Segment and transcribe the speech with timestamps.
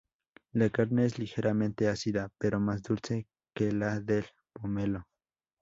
[0.53, 5.07] La carne es ligeramente ácida, pero más dulce que la del pomelo.